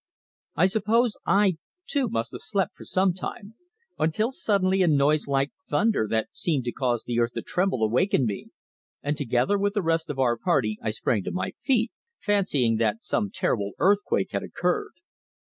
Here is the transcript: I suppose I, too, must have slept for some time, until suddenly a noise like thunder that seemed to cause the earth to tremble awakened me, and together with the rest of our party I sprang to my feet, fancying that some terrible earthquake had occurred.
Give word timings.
I 0.55 0.65
suppose 0.65 1.15
I, 1.27 1.57
too, 1.85 2.09
must 2.09 2.31
have 2.31 2.41
slept 2.41 2.75
for 2.75 2.85
some 2.85 3.13
time, 3.13 3.53
until 3.99 4.31
suddenly 4.31 4.81
a 4.81 4.87
noise 4.87 5.27
like 5.27 5.51
thunder 5.69 6.07
that 6.09 6.29
seemed 6.31 6.65
to 6.65 6.71
cause 6.71 7.03
the 7.03 7.19
earth 7.19 7.33
to 7.33 7.43
tremble 7.43 7.83
awakened 7.83 8.25
me, 8.25 8.47
and 9.03 9.15
together 9.15 9.59
with 9.59 9.75
the 9.75 9.83
rest 9.83 10.09
of 10.09 10.17
our 10.17 10.37
party 10.39 10.79
I 10.81 10.89
sprang 10.89 11.21
to 11.25 11.31
my 11.31 11.51
feet, 11.51 11.91
fancying 12.17 12.77
that 12.77 13.03
some 13.03 13.29
terrible 13.29 13.73
earthquake 13.77 14.31
had 14.31 14.41
occurred. 14.41 14.93